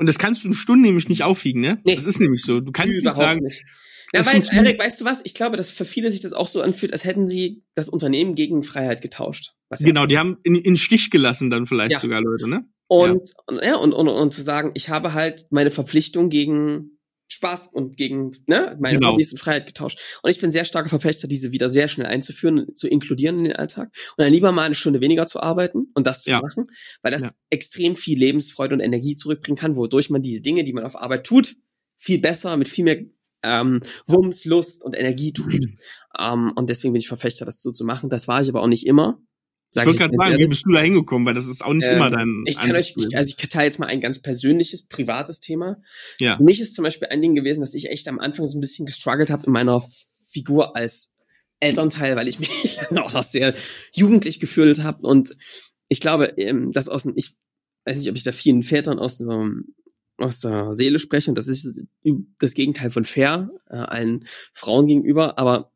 [0.00, 1.80] Und das kannst du in Stunden nämlich nicht aufwiegen, ne?
[1.86, 1.94] Nee.
[1.94, 2.58] Das ist nämlich so.
[2.58, 3.44] Du kannst nicht sagen.
[3.44, 3.64] Nicht.
[4.12, 5.20] Ja, weil, Erik, weißt du was?
[5.24, 8.34] Ich glaube, dass für viele sich das auch so anfühlt, als hätten sie das Unternehmen
[8.34, 9.52] gegen Freiheit getauscht.
[9.78, 12.00] genau, die haben in, in Stich gelassen dann vielleicht ja.
[12.00, 12.64] sogar Leute, ne?
[12.86, 13.34] Und, ja.
[13.46, 17.96] und ja, und, und, und zu sagen, ich habe halt meine Verpflichtung gegen Spaß und
[17.98, 19.12] gegen ne, meine genau.
[19.12, 20.00] Hobbys und Freiheit getauscht.
[20.22, 23.56] Und ich bin sehr starker Verfechter, diese wieder sehr schnell einzuführen, zu inkludieren in den
[23.56, 26.40] Alltag und dann lieber mal eine Stunde weniger zu arbeiten und das zu ja.
[26.40, 26.68] machen,
[27.02, 27.30] weil das ja.
[27.50, 31.24] extrem viel Lebensfreude und Energie zurückbringen kann, wodurch man diese Dinge, die man auf Arbeit
[31.24, 31.56] tut,
[31.96, 33.04] viel besser, mit viel mehr
[33.42, 35.54] ähm, Wumms, Lust und Energie tut.
[35.54, 35.78] Mhm.
[36.18, 38.10] Ähm, und deswegen bin ich Verfechter, das so zu machen.
[38.10, 39.20] Das war ich aber auch nicht immer.
[39.70, 41.26] Sag ich wollte gerade sagen, wie bist du da hingekommen?
[41.26, 42.42] Weil das ist auch nicht ähm, immer dein.
[42.46, 45.76] Ich kann euch, ich, also ich teile jetzt mal ein ganz persönliches, privates Thema.
[46.18, 46.38] Ja.
[46.38, 48.62] Für mich ist zum Beispiel ein Ding gewesen, dass ich echt am Anfang so ein
[48.62, 49.82] bisschen gestruggelt habe in meiner
[50.30, 51.14] Figur als
[51.60, 53.54] Elternteil, weil ich mich auch noch sehr
[53.92, 55.06] jugendlich gefühlt habe.
[55.06, 55.36] Und
[55.88, 57.36] ich glaube, ähm, dass aus ich
[57.84, 59.74] weiß nicht, ob ich da vielen Vätern aus dem
[60.18, 61.86] aus der Seele spreche und das ist
[62.38, 65.72] das Gegenteil von fair äh, allen Frauen gegenüber, aber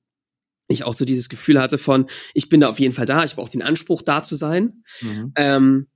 [0.69, 3.33] ich auch so dieses Gefühl hatte von, ich bin da auf jeden Fall da, ich
[3.33, 4.83] habe auch den Anspruch, da zu sein.
[5.01, 5.33] Mhm.
[5.37, 5.89] Ähm,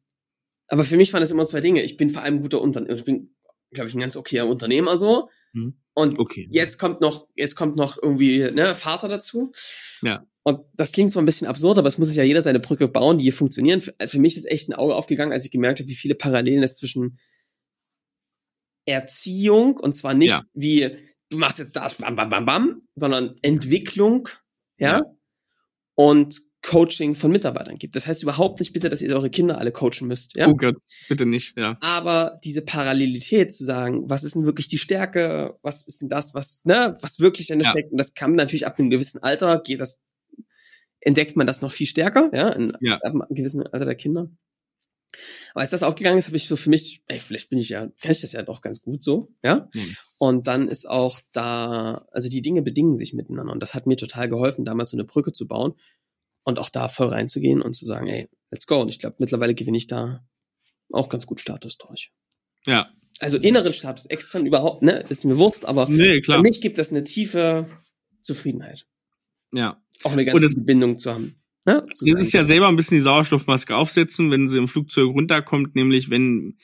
[0.69, 1.83] aber für mich waren das immer zwei Dinge.
[1.83, 3.35] Ich bin vor allem ein guter Unternehmer, ich bin,
[3.71, 5.29] glaube ich, ein ganz okayer Unternehmer so.
[5.53, 5.79] Mhm.
[5.95, 6.49] Und okay.
[6.51, 9.53] jetzt kommt noch, jetzt kommt noch irgendwie ne, Vater dazu.
[10.03, 10.27] Ja.
[10.43, 12.87] Und das klingt zwar ein bisschen absurd, aber es muss sich ja jeder seine Brücke
[12.87, 13.81] bauen, die hier funktionieren.
[13.81, 16.63] Für, für mich ist echt ein Auge aufgegangen, als ich gemerkt habe, wie viele Parallelen
[16.63, 17.19] es zwischen
[18.87, 20.43] Erziehung und zwar nicht ja.
[20.55, 20.97] wie
[21.31, 24.29] du machst jetzt das bam bam bam bam, sondern Entwicklung
[24.79, 25.03] ja,
[25.95, 27.95] und Coaching von Mitarbeitern gibt.
[27.95, 30.37] Das heißt überhaupt nicht bitte, dass ihr eure Kinder alle coachen müsst.
[30.37, 30.49] Ja?
[30.49, 30.77] Oh Gott,
[31.09, 31.79] bitte nicht, ja.
[31.81, 36.35] Aber diese Parallelität zu sagen, was ist denn wirklich die Stärke, was ist denn das,
[36.35, 37.71] was, ne, was wirklich denn ja.
[37.71, 40.03] steckt, und das kann natürlich ab einem gewissen Alter, geht das,
[41.01, 42.97] entdeckt man das noch viel stärker, ja, in, ja.
[42.97, 44.29] ab einem gewissen Alter der Kinder.
[45.53, 47.89] Aber als das aufgegangen ist, habe ich so für mich, ey, vielleicht bin ich ja,
[48.01, 49.69] kann ich das ja doch ganz gut so, ja.
[49.75, 49.97] Mhm.
[50.19, 53.53] Und dann ist auch da, also die Dinge bedingen sich miteinander.
[53.53, 55.75] Und das hat mir total geholfen, damals so eine Brücke zu bauen
[56.45, 58.81] und auch da voll reinzugehen und zu sagen, ey, let's go.
[58.81, 60.27] Und ich glaube, mittlerweile gewinne ich da
[60.93, 62.13] auch ganz gut Status durch.
[62.65, 62.91] Ja.
[63.19, 66.91] Also inneren Status, extern überhaupt, ne, ist mir Wurst, aber nee, für mich gibt das
[66.91, 67.67] eine tiefe
[68.21, 68.87] Zufriedenheit.
[69.53, 69.83] Ja.
[70.03, 71.43] Auch eine ganz gute Bindung zu haben.
[71.67, 71.85] Ne?
[71.89, 76.11] Das ist ja selber ein bisschen die Sauerstoffmaske aufsetzen, wenn sie im Flugzeug runterkommt, nämlich
[76.11, 76.57] wenn,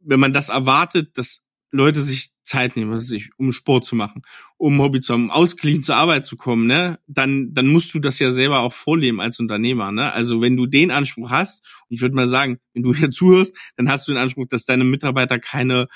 [0.00, 4.22] wenn man das erwartet, dass Leute sich Zeit nehmen, sich, um Sport zu machen,
[4.56, 8.00] um Hobby zu haben, um ausgeglichen zur Arbeit zu kommen, ne, dann, dann musst du
[8.00, 10.12] das ja selber auch vorleben als Unternehmer, ne?
[10.12, 13.56] Also wenn du den Anspruch hast, und ich würde mal sagen, wenn du hier zuhörst,
[13.76, 15.86] dann hast du den Anspruch, dass deine Mitarbeiter keine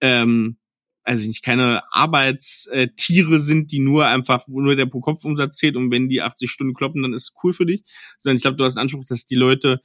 [0.00, 0.56] ähm,
[1.04, 6.22] also nicht keine Arbeitstiere sind, die nur einfach, nur der Pro-Kopf-Umsatz zählt und wenn die
[6.22, 7.84] 80 Stunden kloppen, dann ist es cool für dich.
[8.18, 9.82] Sondern ich glaube, du hast den Anspruch, dass die Leute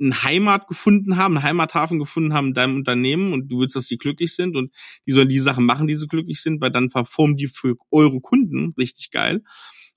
[0.00, 3.86] eine Heimat gefunden haben, einen Heimathafen gefunden haben in deinem Unternehmen und du willst, dass
[3.86, 4.74] die glücklich sind und
[5.06, 8.20] die sollen die Sachen machen, die sie glücklich sind, weil dann performen die für eure
[8.20, 9.42] Kunden richtig geil.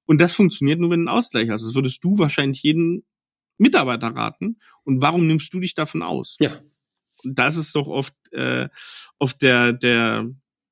[0.06, 1.66] Und das funktioniert nur, wenn du einen Ausgleich hast.
[1.66, 3.06] Das würdest du wahrscheinlich jeden
[3.58, 4.60] Mitarbeiter raten.
[4.84, 6.36] Und warum nimmst du dich davon aus?
[6.42, 6.62] Ja,
[7.24, 8.70] das ist doch oft, äh,
[9.20, 10.30] oft der, der,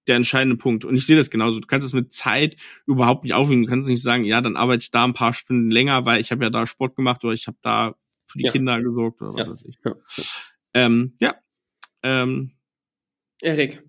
[0.08, 0.86] der entscheidende Punkt.
[0.86, 1.60] Und ich sehe das genauso.
[1.60, 3.64] Du kannst es mit Zeit überhaupt nicht aufnehmen.
[3.64, 6.32] Du kannst nicht sagen, ja, dann arbeite ich da ein paar Stunden länger, weil ich
[6.32, 7.96] habe ja da Sport gemacht oder ich habe da
[8.28, 8.52] für die ja.
[8.52, 9.50] Kinder gesorgt oder was ja.
[9.50, 9.78] weiß ich.
[9.84, 9.96] Ja.
[10.74, 11.36] Ähm, ja.
[12.04, 12.54] Ähm,
[13.42, 13.84] Erik,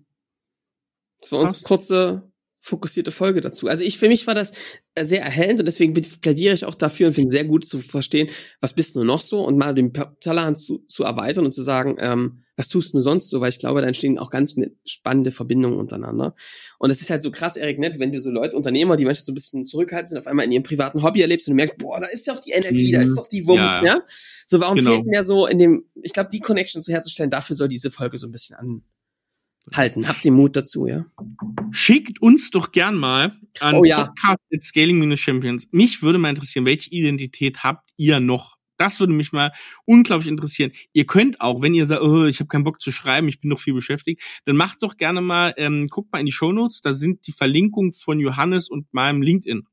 [1.21, 2.32] das war unsere kurze,
[2.63, 3.67] fokussierte Folge dazu.
[3.67, 4.53] Also ich, für mich war das
[4.97, 8.29] sehr erhellend und deswegen plädiere ich auch dafür und finde sehr gut zu verstehen,
[8.61, 11.97] was bist du noch so und mal den Tellerhand zu, zu erweitern und zu sagen,
[11.99, 15.77] ähm, was tust du sonst so, weil ich glaube, da entstehen auch ganz spannende Verbindungen
[15.77, 16.35] untereinander.
[16.79, 19.25] Und es ist halt so krass, Erik, nett, wenn du so Leute, Unternehmer, die manchmal
[19.25, 21.77] so ein bisschen zurückhaltend sind, auf einmal in ihrem privaten Hobby erlebst und du merkst,
[21.79, 22.93] boah, da ist ja auch die Energie, mhm.
[22.93, 23.83] da ist doch die Wumms, ja.
[23.83, 24.01] ja.
[24.45, 24.91] So, warum genau.
[24.91, 28.17] fehlt mir so in dem, ich glaube, die Connection zu herzustellen, dafür soll diese Folge
[28.17, 28.83] so ein bisschen an,
[29.71, 30.07] halten.
[30.07, 31.05] Habt den Mut dazu, ja.
[31.71, 34.05] Schickt uns doch gern mal an oh, ja.
[34.05, 35.67] Podcast Scaling-Champions.
[35.71, 39.51] Mich würde mal interessieren, welche Identität habt ihr noch das würde mich mal
[39.85, 40.71] unglaublich interessieren.
[40.93, 43.49] Ihr könnt auch, wenn ihr sagt, oh, ich habe keinen Bock zu schreiben, ich bin
[43.49, 46.93] noch viel beschäftigt, dann macht doch gerne mal, ähm, guckt mal in die Shownotes, da
[46.93, 49.63] sind die Verlinkungen von Johannes und meinem LinkedIn.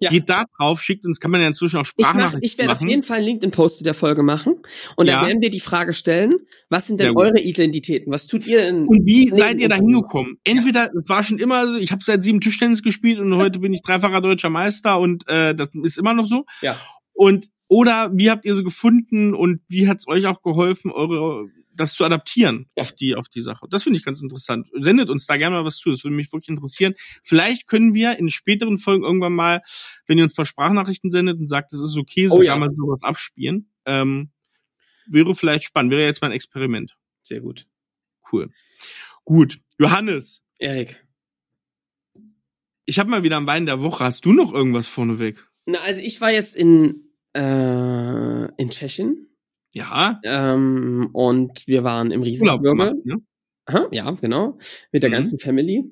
[0.00, 0.10] Ja.
[0.10, 2.80] Geht da drauf, schickt uns, kann man ja inzwischen auch Sprachnachrichten Ich, ich werde auf
[2.80, 4.56] jeden Fall einen LinkedIn-Post zu der Folge machen
[4.96, 5.16] und ja.
[5.16, 6.36] dann werden wir die Frage stellen,
[6.70, 8.10] was sind denn eure Identitäten?
[8.10, 8.86] Was tut ihr denn?
[8.86, 10.38] Und wie seid ihr da hingekommen?
[10.44, 13.74] Entweder, es war schon immer so, ich habe seit sieben Tischtennis gespielt und heute bin
[13.74, 16.46] ich dreifacher deutscher Meister und äh, das ist immer noch so.
[16.62, 16.80] Ja.
[17.12, 21.46] Und oder wie habt ihr sie gefunden und wie hat es euch auch geholfen, eure
[21.80, 23.66] das zu adaptieren auf die auf die Sache?
[23.70, 24.68] Das finde ich ganz interessant.
[24.78, 25.90] Sendet uns da gerne mal was zu.
[25.90, 26.94] Das würde mich wirklich interessieren.
[27.24, 29.62] Vielleicht können wir in späteren Folgen irgendwann mal,
[30.06, 32.56] wenn ihr uns ein paar Sprachnachrichten sendet und sagt, es ist okay, oh, sogar ja.
[32.56, 33.70] mal sowas abspielen.
[33.86, 34.30] Ähm,
[35.06, 35.92] wäre vielleicht spannend.
[35.92, 36.96] Wäre jetzt mal ein Experiment.
[37.22, 37.66] Sehr gut.
[38.30, 38.50] Cool.
[39.24, 39.60] Gut.
[39.78, 40.42] Johannes.
[40.58, 41.04] Erik.
[42.84, 44.04] Ich habe mal wieder am Wein der Woche.
[44.04, 45.46] Hast du noch irgendwas vorneweg?
[45.66, 49.29] Na, also ich war jetzt in äh, in Tschechien.
[49.72, 50.20] Ja.
[50.24, 52.96] Ähm, und wir waren im Riesengebirge.
[53.04, 53.22] Ne?
[53.66, 54.58] Aha, ja, genau.
[54.92, 55.14] Mit der mhm.
[55.14, 55.84] ganzen Family.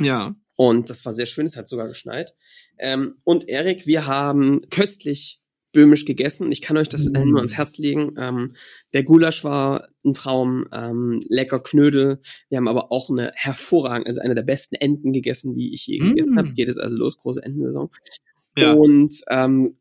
[0.00, 0.34] Ja.
[0.56, 2.34] Und das war sehr schön, es hat sogar geschneit.
[2.78, 5.40] Ähm, und Erik, wir haben köstlich
[5.72, 6.50] böhmisch gegessen.
[6.50, 7.30] Ich kann euch das mhm.
[7.30, 8.14] nur ans Herz legen.
[8.18, 8.54] Ähm,
[8.92, 12.20] der Gulasch war ein Traum, ähm, lecker Knödel.
[12.48, 16.00] Wir haben aber auch eine hervorragende, also eine der besten Enten gegessen, die ich je
[16.02, 16.08] mhm.
[16.10, 16.52] gegessen habe.
[16.52, 17.90] Geht es also los, große Entensaison.
[18.56, 18.72] Ja.
[18.72, 19.76] Und ähm,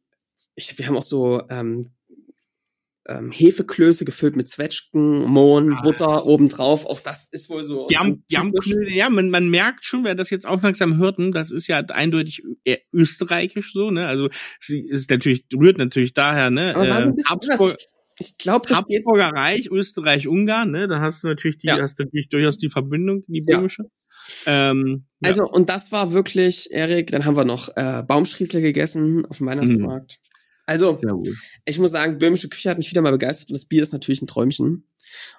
[0.55, 1.87] ich, wir haben auch so ähm,
[3.09, 5.81] ähm, Hefeklöße gefüllt mit Zwetschgen, Mohn, ah.
[5.81, 6.85] Butter obendrauf.
[6.85, 7.87] Auch das ist wohl so.
[7.89, 11.79] Jam, Jamknödel, ja, man, man merkt schon, wer das jetzt aufmerksam hörten, das ist ja
[11.79, 14.07] eindeutig eher österreichisch so, ne?
[14.07, 16.75] Also sie ist natürlich, rührt natürlich daher, ne?
[16.75, 17.75] Aber äh, Habsburg,
[18.19, 20.87] ich, glaube, das Habsburger Reich, Österreich, Ungarn, ne?
[20.87, 21.79] Da hast du natürlich die, ja.
[21.79, 23.83] hast du natürlich durchaus die Verbindung, die böhmische.
[24.45, 24.71] Ja.
[24.71, 25.49] Ähm, also, ja.
[25.49, 30.19] und das war wirklich, Erik, dann haben wir noch äh, Baumstrießel gegessen auf dem Weihnachtsmarkt.
[30.69, 30.99] Also,
[31.65, 34.21] ich muss sagen, böhmische Küche hat mich wieder mal begeistert und das Bier ist natürlich
[34.21, 34.87] ein Träumchen.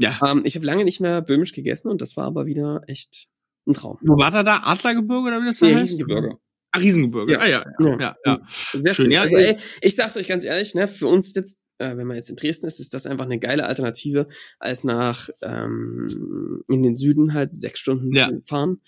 [0.01, 0.19] Ja.
[0.27, 3.29] Ähm, ich habe lange nicht mehr böhmisch gegessen und das war aber wieder echt
[3.65, 3.97] ein Traum.
[4.03, 4.63] Wo war da da?
[4.65, 5.83] Adlergebirge oder wie das nee, heißt?
[5.83, 6.35] Riesengebirge.
[6.73, 7.35] Ah, Riesengebirge.
[7.35, 7.39] Ja.
[7.39, 7.65] Ah, ja.
[7.79, 8.37] Ja, ja, ja.
[8.73, 9.05] Sehr schön.
[9.05, 9.13] schön.
[9.13, 12.17] Ja, also, ey, ich sag's euch ganz ehrlich, ne, für uns jetzt, äh, wenn man
[12.17, 14.27] jetzt in Dresden ist, ist das einfach eine geile Alternative,
[14.59, 18.31] als nach ähm, in den Süden halt sechs Stunden ja.
[18.31, 18.81] zu fahren.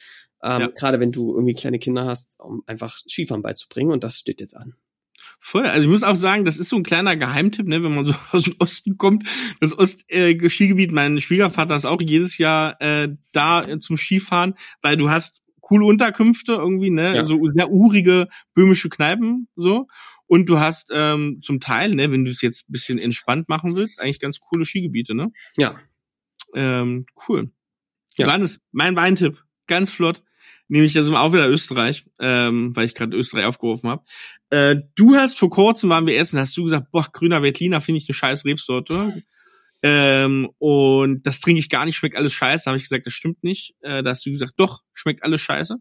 [0.43, 0.67] Ähm, ja.
[0.67, 4.57] Gerade wenn du irgendwie kleine Kinder hast, um einfach Skifahren beizubringen und das steht jetzt
[4.57, 4.75] an.
[5.45, 5.65] Voll.
[5.65, 8.15] Also ich muss auch sagen, das ist so ein kleiner Geheimtipp, ne, wenn man so
[8.31, 9.29] aus dem Osten kommt.
[9.61, 14.97] Das Ost-Skigebiet, äh, mein Schwiegervater ist auch jedes Jahr äh, da äh, zum Skifahren, weil
[14.97, 17.25] du hast coole Unterkünfte irgendwie, ne, ja.
[17.25, 19.89] so sehr urige böhmische Kneipen so.
[20.29, 23.75] Und du hast ähm, zum Teil, ne, wenn du es jetzt ein bisschen entspannt machen
[23.75, 25.33] willst, eigentlich ganz coole Skigebiete, ne?
[25.57, 25.75] Ja.
[26.55, 27.51] Ähm, cool.
[28.17, 28.27] Ja.
[28.27, 30.23] Johannes, mein Weintipp, ganz flott
[30.73, 34.05] nämlich das ist auch wieder Österreich, ähm, weil ich gerade Österreich aufgerufen habe.
[34.49, 37.99] Äh, du hast vor kurzem waren wir essen, hast du gesagt, boah, grüner Veltliner finde
[37.99, 39.23] ich eine scheiß Rebsorte.
[39.83, 42.71] Ähm, und das trinke ich gar nicht, schmeckt alles scheiße.
[42.71, 43.75] Habe ich gesagt, das stimmt nicht.
[43.81, 45.77] Äh, da hast du gesagt, doch, schmeckt alles scheiße.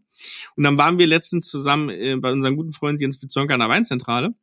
[0.56, 3.68] Und dann waren wir letztens zusammen äh, bei unserem guten Freund Jens Bezonka an der
[3.68, 4.34] Weinzentrale.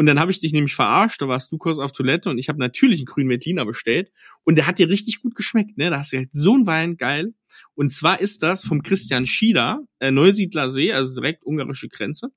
[0.00, 2.48] Und dann habe ich dich nämlich verarscht, da warst du kurz auf Toilette und ich
[2.48, 4.10] habe natürlich einen grünen Veltliner bestellt.
[4.44, 5.90] Und der hat dir richtig gut geschmeckt, ne?
[5.90, 7.34] Da hast du gesagt, so ein Wein, geil.
[7.74, 12.30] Und zwar ist das vom Christian Schieder, äh, Neusiedler See, also direkt ungarische Grenze.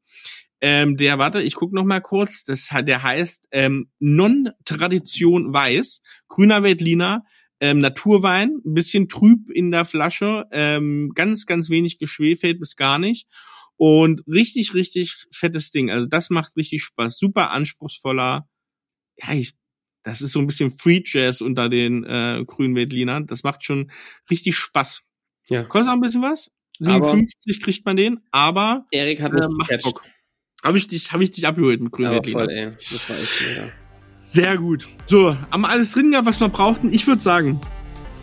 [0.60, 6.63] Ähm, der, warte, ich guck noch mal kurz, das der heißt ähm, Non-Tradition Weiß, grüner
[6.63, 7.23] Veltliner,
[7.62, 12.99] ähm, Naturwein, ein bisschen trüb in der Flasche, ähm, ganz, ganz wenig geschwefelt bis gar
[12.99, 13.26] nicht.
[13.78, 15.90] Und richtig, richtig fettes Ding.
[15.90, 17.18] Also das macht richtig Spaß.
[17.18, 18.48] Super anspruchsvoller.
[19.18, 19.54] Ja, ich,
[20.04, 23.28] das ist so ein bisschen Free Jazz unter den äh, grünen Veltlinern.
[23.28, 23.92] Das macht schon
[24.30, 25.04] richtig Spaß.
[25.50, 25.64] Ja.
[25.64, 26.52] Kostet auch ein bisschen was.
[26.80, 30.02] 57 aber kriegt man den, aber Erik hat mich äh, macht Bock.
[30.64, 32.72] Habe ich dich, habe ich dich abgeholt mit grünen Aber voll, ey.
[32.72, 33.70] Das war echt mega.
[34.24, 34.88] Sehr gut.
[35.06, 36.94] So, haben wir alles drin gehabt, was wir brauchten.
[36.94, 37.60] Ich würde sagen,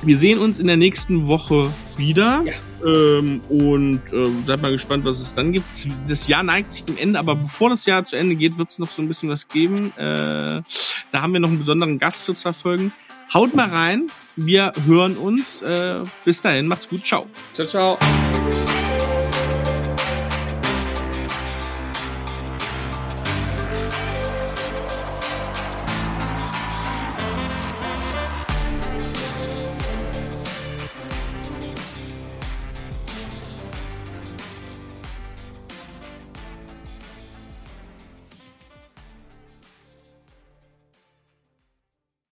[0.02, 2.42] Wir sehen uns in der nächsten Woche wieder.
[2.44, 2.54] Ja.
[2.86, 5.66] Ähm, und äh, seid mal gespannt, was es dann gibt.
[6.08, 8.78] Das Jahr neigt sich dem Ende, aber bevor das Jahr zu Ende geht, wird es
[8.78, 9.92] noch so ein bisschen was geben.
[9.96, 10.62] Äh,
[11.12, 12.92] da haben wir noch einen besonderen Gast für zwei Folgen.
[13.34, 14.06] Haut mal rein.
[14.36, 15.60] Wir hören uns.
[15.60, 17.04] Äh, bis dahin, macht's gut.
[17.04, 17.26] Ciao.
[17.54, 17.98] Ciao, ciao.